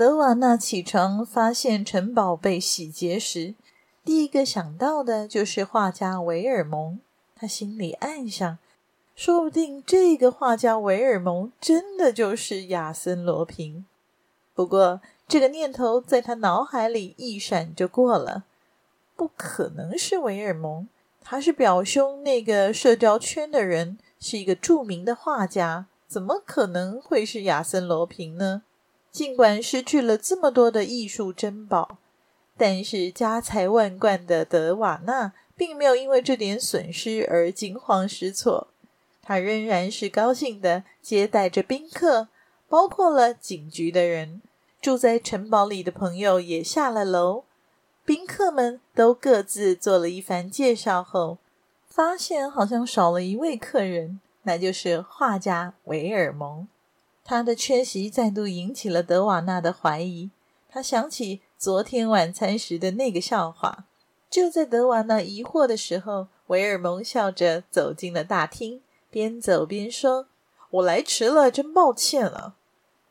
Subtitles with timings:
[0.00, 3.54] 德瓦纳起床发现城堡被洗劫时，
[4.02, 6.98] 第一个想到的就是画家维尔蒙。
[7.36, 8.56] 他心里暗想：
[9.14, 13.84] 说不定这个画家维尔蒙真的就是亚森·罗平。
[14.54, 18.44] 不过，这个念头在他脑海里一闪就过了。
[19.14, 20.88] 不可能是维尔蒙，
[21.22, 28.62] 他是表兄那个社交圈的人，是一个著名的画家，怎么可能会是亚森·罗平呢？
[29.12, 31.98] 尽管失去了这么多的艺术珍宝，
[32.56, 38.68] 但是家财万贯的德瓦纳并没有因为这点损失而惊慌失措。
[39.22, 42.28] 他仍然是高兴地接待着宾客，
[42.68, 44.40] 包括了警局的人。
[44.80, 47.44] 住在城堡里的朋友也下了楼。
[48.04, 51.36] 宾客们都各自做了一番介绍后，
[51.86, 56.66] 发现好像少了一位客人，那就是画家维尔蒙。
[57.30, 60.30] 他的缺席再度引起了德瓦纳的怀疑。
[60.68, 63.84] 他想起昨天晚餐时的那个笑话。
[64.28, 70.26] 就在德瓦纳疑惑的时候，维尔蒙笑着走进了大厅，边走边说
[70.70, 72.56] ：“我来迟了，真抱歉了。”“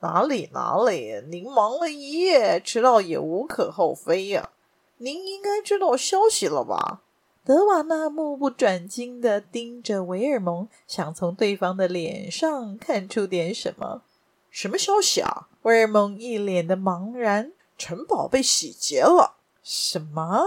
[0.03, 4.49] 哪里哪里，您忙了一夜，迟到也无可厚非呀。
[4.97, 7.03] 您应该知道消息了吧？”
[7.47, 14.01] 德瓦纳目不转睛地盯着维尔蒙，想从对方的脸上看出点什么。
[14.49, 15.47] 什么消息啊？
[15.61, 17.51] 威尔蒙一脸的茫然。
[17.77, 19.35] 城堡被洗劫了。
[19.63, 20.43] 什么？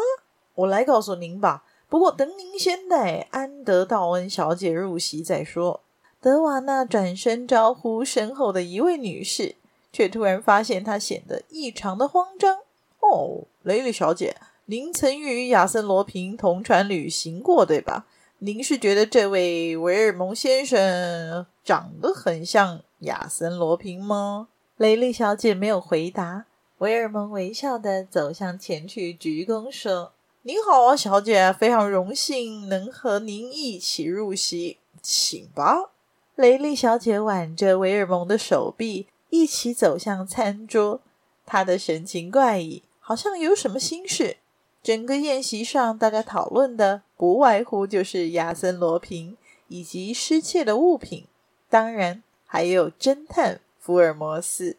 [0.55, 1.65] 我来告诉您吧。
[1.89, 5.81] 不过等您先带安德道恩小姐入席再说。
[6.21, 9.57] 德瓦纳转身招呼身后的一位女士，
[9.93, 12.59] 却突然发现她显得异常的慌张。
[13.01, 14.37] 哦，雷利小姐，
[14.67, 18.07] 您曾与亚森罗平同船旅行过，对吧？
[18.45, 24.49] 您是觉得这位维尔蒙先生长得很像亚森·罗平吗？
[24.79, 26.47] 雷利小姐没有回答。
[26.79, 35.93] 维尔蒙微笑地走向前去，鞠躬说：“您好，小姐，非常荣幸能和您一起入席，请吧。”
[36.35, 41.01] 雷利小姐挽着维尔蒙的手臂，一起走向餐桌。
[41.47, 44.39] 她的神情怪异，好像有什么心事。
[44.83, 49.37] 整个宴席上，大家讨论的不外乎就是亚森·罗平
[49.69, 51.27] 以及失窃的物品，
[51.69, 52.23] 当然。
[52.45, 54.77] 还有侦探福尔摩斯。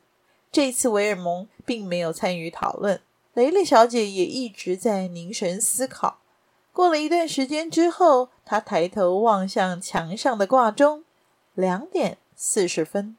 [0.51, 3.01] 这次维尔蒙并没有参与讨论，
[3.33, 6.19] 雷利小姐也一直在凝神思考。
[6.71, 11.03] 过了一段时间之后，她抬头望向墙上的挂钟，
[11.55, 13.17] 两点四十分。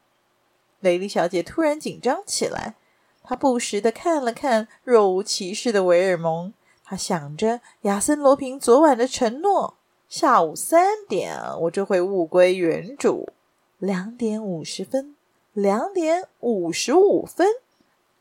[0.79, 2.77] 雷利小姐突然紧张起来，
[3.25, 9.79] 她不时的看了看若无其事的维尔蒙，他想着亚森罗平昨晚的承诺：
[10.09, 13.31] 下午三点我就会物归原主。
[13.79, 15.17] 两点五十分，
[15.53, 17.49] 两点五十五分，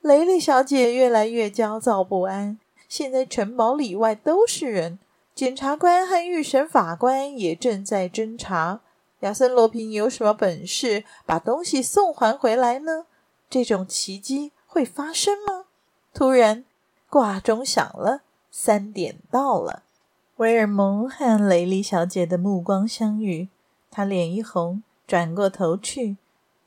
[0.01, 2.57] 雷利小姐越来越焦躁不安。
[2.88, 5.00] 现在城堡里外都是人，
[5.35, 8.81] 检察官和预审法官也正在侦查。
[9.22, 13.06] 亚森·罗平有什么本事把东西送还回来呢？
[13.50, 15.66] 这种奇迹会发生吗？
[16.13, 16.66] 突然，
[17.09, 18.24] 挂钟响了，
[18.56, 19.81] 三点到了。
[20.38, 23.50] 威尔蒙和雷利小姐的目光相遇，
[23.90, 24.84] 她脸一红。
[25.06, 26.18] 转过头去，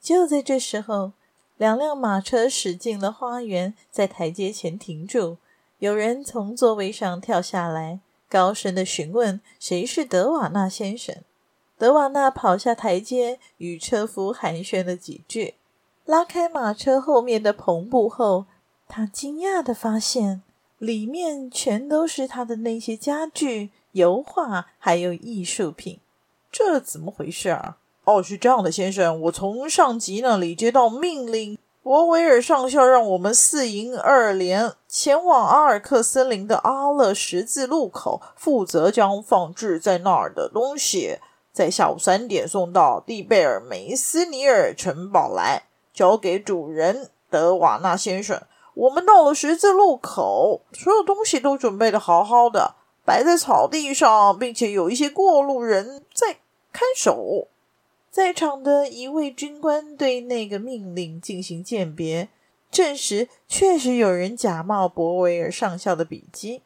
[0.01, 1.13] 就在这时候，
[1.57, 5.39] 两辆马车驶进了花园，在台阶前停住。
[5.79, 11.17] 有人从座位上跳下来，高声的询问：“谁是德瓦纳先生？”
[11.79, 15.55] 德瓦纳跑下台阶，与车夫寒暄了几句，
[16.05, 18.45] 拉开马车后面的篷布后，
[18.87, 20.43] 他惊讶地发现，
[20.87, 25.99] 里面全都是他的那些家具、油画，还有艺术品。
[26.53, 27.79] 这怎么回事啊？
[28.05, 41.19] 哦，是这样的，先生，我从上级那里接到命令，博维尔上校让我们四营二连前往阿尔克森林的阿勒十字路口，负责将放置在那儿的东西
[41.53, 48.41] 在下午三点送到蒂贝尔梅斯尼尔城堡来，交给主人德瓦纳先生。
[48.77, 52.75] 我们到了十字路口，所有东西都准备的好好的，
[53.07, 56.37] 摆在草地上，并且有一些过路人在
[56.73, 57.49] 看守。
[58.11, 62.29] 在场的一位军官对那个命令进行鉴别，
[62.71, 66.61] 证实确实有人假冒博维尔上校的笔迹。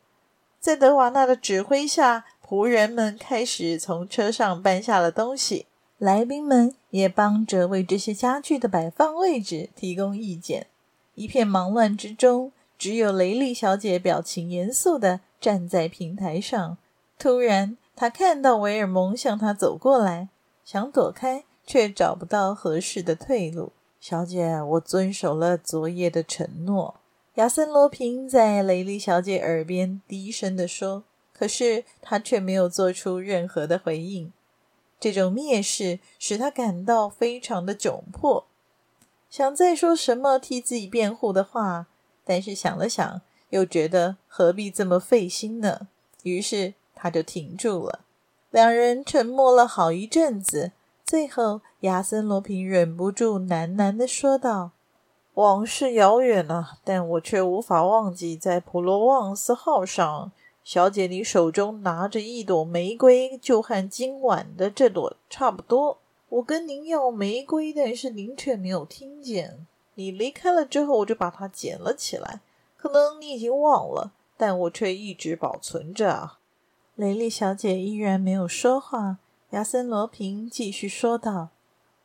[0.59, 5.67] 在德瓦纳的指挥下，仆人们开始从车上搬下了东西，
[5.99, 10.67] 来宾们也帮着为这些家具的摆放位置提供意见。
[11.15, 16.79] 一片忙乱之中，只有雷利小姐表情严肃地站在平台上。
[17.19, 20.29] 突然，她看到维尔蒙向她走过来，
[20.65, 23.73] 想躲开，却找不到合适的退路。
[24.01, 26.95] 小姐，我遵守了昨夜的承诺。
[27.35, 34.33] 亚森·罗平在雷利小姐耳边低声地说：“可是他却没有做出任何的回应。
[34.99, 38.47] 这种蔑视使他感到非常的窘迫，
[39.31, 41.87] 想再说什么替自己辩护的话，
[42.25, 45.87] 但是想了想，又觉得何必这么费心呢？
[46.25, 48.01] 于是他就停住了。
[48.51, 50.73] 两人沉默了好一阵子，
[51.07, 54.73] 最后亚森·罗平忍不住喃喃的说道。
[55.35, 60.33] 往事遥远啊，但我却无法忘记，在普罗旺斯号上，
[60.65, 66.00] 小姐你手中拿着一朵玫瑰，就和今晚的这朵差不多。
[66.31, 69.67] 我跟您要玫瑰，但是您却没有听见。
[69.97, 72.41] 你离开了之后，我就把它捡了起来。
[72.77, 76.39] 可能你已经忘了，但我却一直保存着。
[76.95, 79.19] 雷利小姐依然没有说话。
[79.51, 81.49] 亚森罗平继续说道：“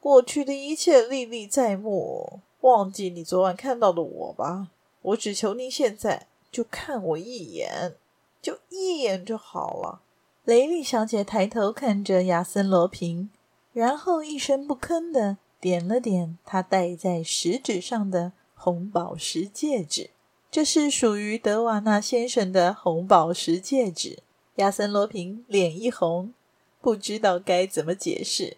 [0.02, 4.70] 过去的一切历历在目。”忘记你昨晚看到的我吧，
[5.04, 7.94] 我只求您现在就看我一眼，
[8.42, 10.02] 就一眼就好了。
[10.46, 13.30] 雷利小姐抬头看着亚森罗平，
[13.76, 20.12] 然后一声不吭地点了点她戴在食指上的红宝石戒指。
[20.50, 24.20] 这是属于德瓦纳先生的红宝石戒指。
[24.56, 26.34] 亚森罗平脸一红，
[26.80, 28.56] 不知道该怎么解释。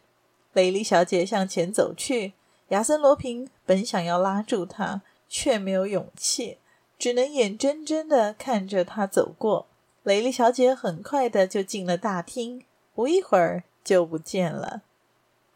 [0.54, 2.34] 雷利小姐向前走去。
[2.68, 6.60] 亚森·罗平本想要拉住她，却没有勇气，
[7.00, 9.66] 只能眼睁睁地看着她走过。
[10.04, 12.64] 雷利小姐很快的就进了大厅，
[12.94, 14.84] 不一会儿就不见了。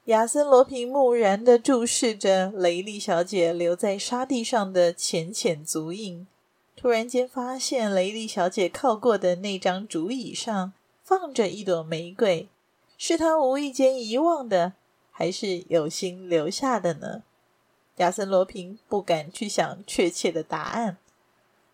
[0.06, 6.25] 亚森·罗平木然地注视着雷利小姐留在沙地上的浅浅足印，
[6.75, 12.50] 突然间发现雷利小姐靠过的那张竹椅上放着一朵玫瑰，
[12.98, 14.74] 是她无意间遗忘的。
[15.12, 17.21] 还是有心留下的呢？
[17.98, 20.98] 亚森·罗平不敢去想确切的答案，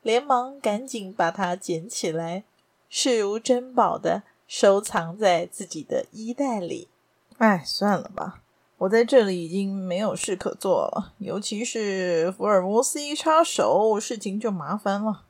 [0.01, 2.43] 连忙赶紧把它捡起来，
[2.89, 6.89] 视如珍宝的收藏在自己的衣袋里。
[7.37, 8.41] 哎，算了吧，
[8.79, 15.23] 我在这里已经没有事可做了，尤其是福尔摩斯一插手，事情就麻烦了。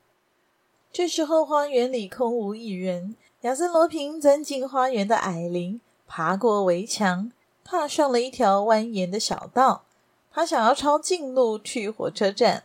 [0.91, 3.15] 这时候，花园里空无一人。
[3.41, 7.31] 亚森·罗平钻进花园的矮林，爬过围墙。
[7.63, 9.83] 踏上了一条蜿蜒的小道，
[10.31, 12.63] 他想要抄近路去火车站。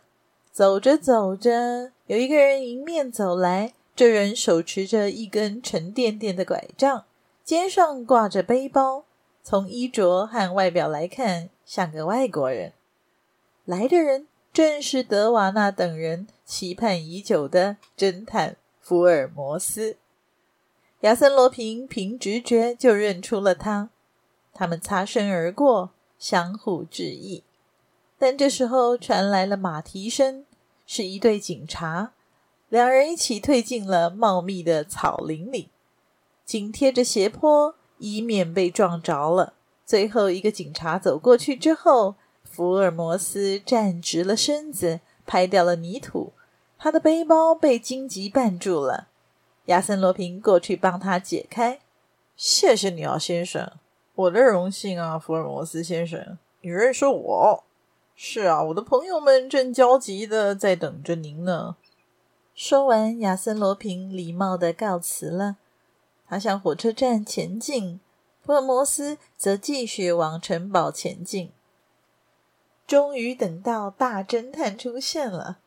[0.51, 7.03] 走着走着，有一个人迎面走来，这人手持着一根沉甸甸的拐杖，
[7.43, 9.03] 肩上挂着背包，
[9.43, 12.71] 从衣着和外表来看，像个外国人。
[13.65, 19.97] 来的人正是德瓦纳等人期盼已久的侦探福尔摩斯。
[21.01, 23.89] 亚森·罗平凭直觉就认出了他。
[24.53, 27.43] 他们擦身而过，相互致意。
[28.17, 30.45] 但这时候传来了马蹄声，
[30.85, 32.13] 是一队警察。
[32.69, 35.69] 两人一起退进了茂密的草林里，
[36.45, 39.53] 紧贴着斜坡，以免被撞着了。
[39.85, 46.33] 最后一个警察走过去之后，福尔摩斯站直了身子，拍掉了泥土。
[46.77, 49.07] 他的背包被荆棘绊住了。
[49.67, 51.79] 亚森·罗平过去帮他解开。
[52.35, 53.71] 谢谢你啊，先生。
[54.15, 57.63] 我的荣幸啊，福尔摩斯先生，你认识我？
[58.15, 61.77] 是啊，我的朋友们正焦急地在等着您呢。
[62.53, 65.55] 说完，亚森·罗平礼貌地告辞了。
[66.27, 67.99] 他向火车站前进，
[68.41, 71.51] 福尔摩斯则继续往城堡前进。
[72.85, 75.59] 终于等到大侦探出现了。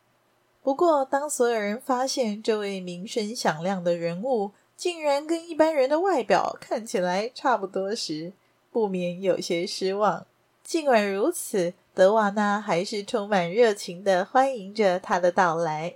[0.63, 8.33] 不过，当所有人发现这位名声响亮的人物，竟然跟一般人的外表看起来差不多时，
[8.71, 10.27] 不免有些失望。
[10.63, 15.95] 尽管如此，德瓦纳还是充满热情的欢迎着他的到来。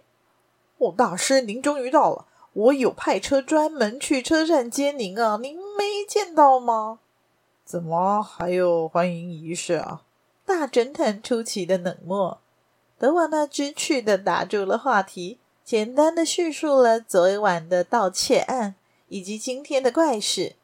[0.79, 2.26] 哦，大师，您终于到了！
[2.52, 6.99] 我有派车专门去车站接您啊，您没见到吗？
[7.64, 10.02] 怎么还有欢迎仪式啊？
[10.45, 12.40] 大侦探出奇的冷漠。
[12.99, 15.38] 德瓦纳知趣地打住了话题。
[15.62, 18.75] 简单的叙述了昨晚的盗窃案
[19.07, 20.57] 以及今天的怪事，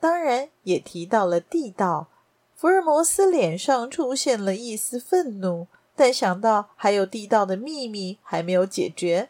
[0.00, 2.08] 当然也提到了地道、
[2.54, 9.28] 福尔摩斯脸上出现了一丝愤怒，但想到还有地道的秘密还没有解决，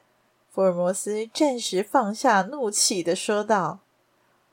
[0.55, 3.81] 福尔摩斯暂时放下怒气的说道：“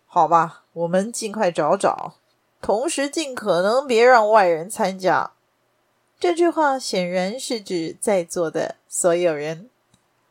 [0.07, 2.15] 好吧，我们尽快找找，
[2.59, 5.33] 同时尽可能别让外人参加。”
[6.19, 9.69] 这句话显然是指在座的所有人。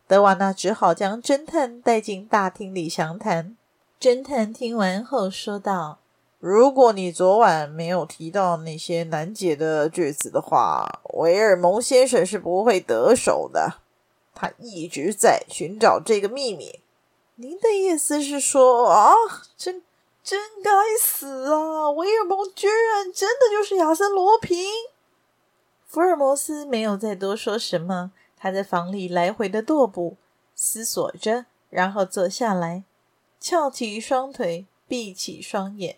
[0.08, 3.56] 德瓦纳只好将侦探带进大厅里详谈。
[4.00, 6.00] 侦探听完后说道
[6.40, 13.74] ：“如果你昨晚没有提到那些难解的句子的话，维尔蒙先生是不会得手的。
[14.40, 16.80] 他一直在寻找这个秘密。
[17.34, 19.14] 您的意思是说啊，
[19.54, 19.82] 真
[20.24, 21.90] 真该死啊！
[21.90, 24.64] 维尔蒙居然真的就是亚森罗平？”
[25.86, 30.16] 福尔摩斯没有再多说什么，他在房里来回的踱步，
[30.54, 32.84] 思索着，然后坐下来。
[33.38, 35.96] 翘起双腿，闭起双眼。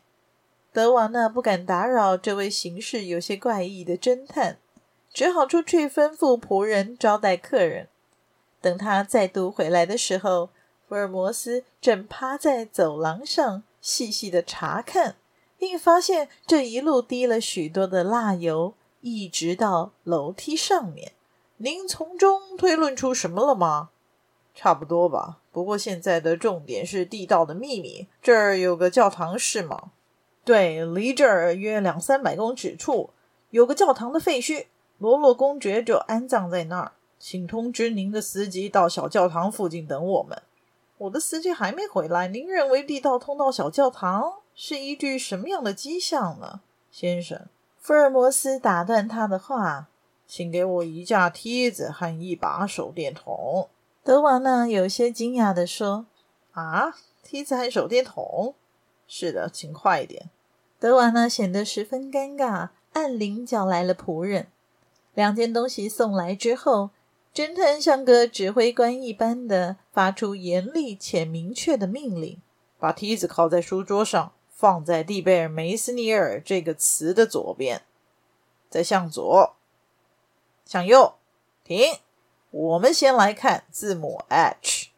[0.73, 4.59] 德瓦纳不敢打扰这位行事有些怪异的侦探，
[5.13, 7.89] 只好出去吩咐仆人招待客人。
[8.63, 10.49] 等他再度回来的时候，
[10.89, 15.17] 福尔摩斯正趴在走廊上细细的查看，
[15.59, 21.13] 并发现这一路滴了许多的蜡油，一直到楼梯上面。
[21.57, 23.91] 您从中推论出什么了吗？
[24.55, 25.39] 差不多吧。
[25.51, 28.07] 不过现在的重点是地道的秘密。
[28.23, 29.93] 这儿有个教堂是吗？
[30.45, 33.11] 对，离这儿约两三百公尺处
[33.51, 34.67] 有个教堂的废墟，
[34.99, 36.93] 罗洛公爵就安葬在那儿。
[37.25, 40.43] 请通知您的司机到小教堂附近等我们。
[40.99, 42.27] 我的司机还没回来。
[42.27, 47.43] 您认为地道通到小教堂是依据什么样的迹象呢，先生？
[47.79, 49.87] 福尔摩斯打断他的话。
[50.27, 53.69] 请给我一架梯子和一把手电筒。
[54.03, 56.07] 德瓦纳有些惊讶地说
[56.51, 58.57] ：“啊，梯子和手电筒？
[59.07, 60.29] 是的，请快一点。”
[60.81, 64.49] 德瓦纳显得十分尴尬，按铃叫来了仆人。
[65.15, 66.91] 两件东西送来之后，
[67.35, 72.43] 侦探像个指挥官一般的发出严厉且明确的命令
[72.79, 77.81] ：“把梯子靠在书桌上，放在蒂贝尔梅斯尼尔这个词的左边，
[78.69, 79.57] 再向左。”
[80.67, 81.15] 向右，
[81.65, 81.99] 停。
[82.51, 84.91] 我们先来看字母 H，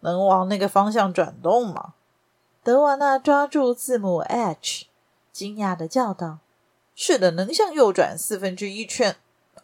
[0.00, 1.94] 能往那个方向转动吗？
[2.62, 4.84] 德瓦纳抓住字母 H，
[5.32, 6.40] 惊讶的叫道
[6.94, 9.16] ：“是的，能向右转四分之一圈。”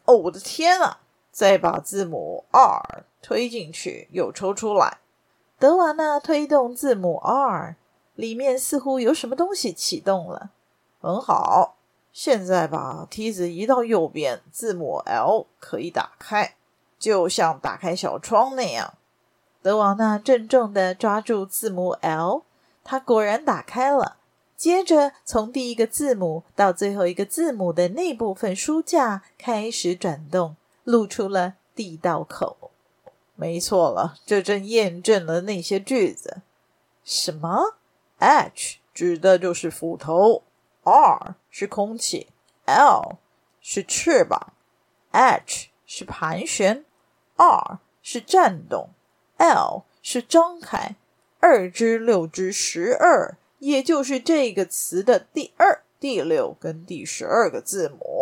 [0.07, 1.03] 哦，我的天啊！
[1.35, 4.99] 再把字母 R 推进去，又抽出来。
[5.59, 7.75] 德瓦纳推动字母 R，
[8.15, 10.51] 里面似乎有什么东西启动了。
[11.01, 11.75] 很好。
[12.13, 16.55] 现在把梯子移到右边，字母 L 可以打开，
[17.01, 18.95] 就像打开小窗那样。
[19.61, 22.43] 德瓦纳郑重地抓住字母 L，
[22.85, 24.19] 它果然打开了。
[24.57, 32.71] 接着，从第一个字母到最后一个字母的那部分书架开始转动，露出了地道口。
[33.35, 36.43] 没错了，这正验证了那些句子。
[37.03, 37.75] 什么
[38.19, 40.45] ？H 指的就是斧头。
[40.85, 42.29] R 是空气
[42.67, 43.17] ，L
[43.61, 44.53] 是翅膀
[45.11, 46.85] ，H 是盘旋
[47.37, 48.91] ，R 是颤动
[49.39, 50.97] ，L 是张开。
[51.41, 58.14] 二之六之十二，也就是这个词的第二、第六跟第十二个字母。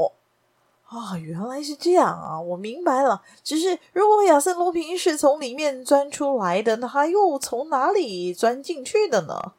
[0.93, 2.39] 啊，原来是这样啊！
[2.39, 3.23] 我明白了。
[3.43, 9.55] 只是如果亚森·罗平是从里面钻出来的，那他又从哪里钻进去的呢？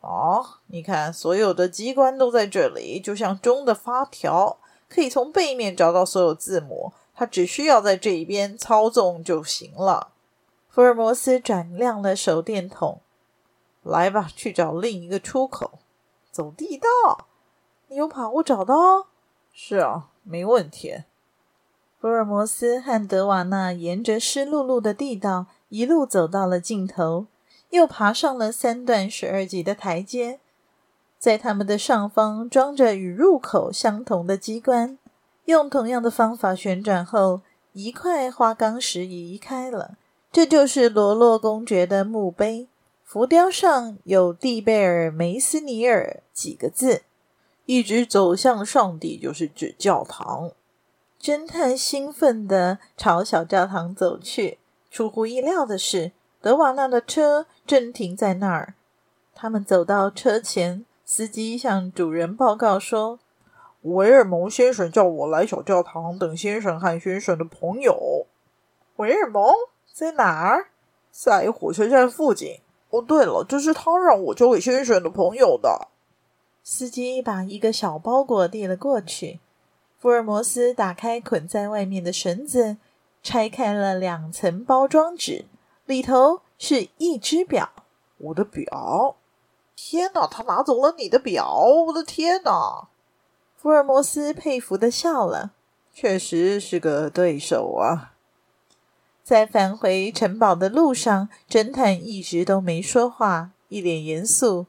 [0.00, 6.92] 哦，你看，所有的机关都在这里，就像钟的发条，可以从背面找到所有字母。
[7.16, 10.12] 他只需要在这一边操纵就行了。
[10.68, 13.00] 福尔摩斯转亮了手电筒，
[13.82, 15.78] 来吧，去找另一个出口。
[16.30, 17.26] 走地道，
[17.88, 19.06] 你有把握找到？
[19.52, 21.04] 是啊，没问题。
[22.00, 27.26] 福尔摩斯和德瓦纳沿着湿漉漉的地道一路走到了尽头。
[27.70, 30.38] 又爬上了三段十二级的台阶，
[31.18, 34.96] 在他们的上方装着与入口相同的机关，
[35.46, 37.40] 用同样的方法旋转后，
[37.72, 39.96] 一块花岗石移开了。
[40.30, 42.68] 这就是罗洛公爵的墓碑，
[43.02, 47.02] 浮雕上有蒂贝尔梅斯尼尔几个字。
[47.66, 50.52] 一直走向上帝，就是指教堂。
[51.20, 54.58] 侦探兴奋地朝小教堂走去。
[54.90, 58.74] 出乎意料的是，德瓦纳的车正停在那儿。
[59.34, 63.18] 他们走到车前，司机向主人报告说
[63.82, 68.26] ：“维尔蒙先生叫我来小教堂等先生和先生的朋友。”
[68.96, 69.52] 维尔蒙
[69.92, 70.68] 在哪儿？
[71.10, 72.60] 在火车站附近。
[72.90, 75.88] 哦，对了，这是他让我交给先生的朋友的。
[76.68, 79.38] 司机把一个小包裹递了过去。
[80.00, 82.76] 福尔摩斯打开捆在外面的绳子，
[83.22, 85.44] 拆开了两层包装纸，
[85.84, 87.70] 里头是一只表。
[88.18, 89.14] 我的表！
[89.76, 91.56] 天哪，他拿走了你的表！
[91.86, 92.88] 我的天哪！
[93.56, 95.52] 福尔摩斯佩服的笑了。
[95.94, 98.14] 确实是个对手啊！
[99.22, 104.66] 在返回城堡的路上，侦探一直都没说话，一脸严肃，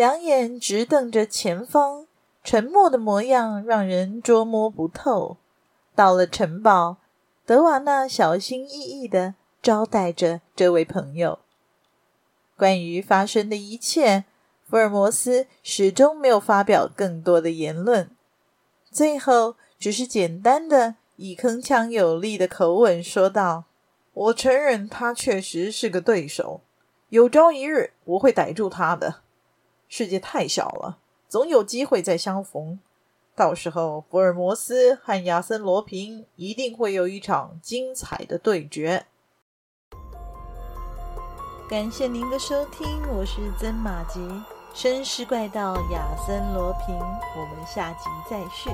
[0.00, 2.06] 两眼直瞪着前方。
[2.42, 5.36] 沉默的模样让人捉摸不透。
[5.94, 6.96] 到了城堡，
[7.44, 11.40] 德瓦纳小心翼翼地招待着这位朋友。
[12.56, 14.24] 关于发生的一切，
[14.66, 18.08] 福尔摩斯始终没有发表更多的言论，
[18.90, 23.64] 最后只是简单的以铿锵有力的口吻说道
[24.14, 26.62] ：“我承认他确实是个对手，
[27.10, 29.16] 有朝一日我会逮住他的。
[29.90, 30.96] 世界太小了。”
[31.28, 32.80] 总有机会再相逢，
[33.36, 39.06] 到时候福尔摩斯和亚森·罗平一定会有一场精彩的对决。
[41.68, 44.18] 感谢您的收听，我是曾马吉，
[44.74, 48.70] 绅士怪盗亚森·罗平，我们下集再续。